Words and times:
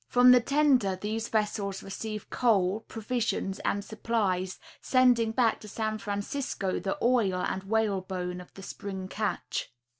From 0.07 0.31
the 0.31 0.41
tender 0.41 0.95
these 0.95 1.27
vessels 1.27 1.83
receive 1.83 2.27
coal, 2.31 2.79
provisions, 2.87 3.59
and 3.59 3.85
supplies, 3.85 4.57
sending 4.81 5.31
back 5.31 5.59
to 5.59 5.67
San 5.67 5.99
Fran 5.99 6.23
cisco 6.23 6.79
the 6.79 6.97
oil 7.03 7.35
and 7.43 7.65
whale 7.65 8.01
bone 8.01 8.41
of 8.41 8.51
the 8.55 8.63
spring 8.63 9.07
catch. 9.07 9.71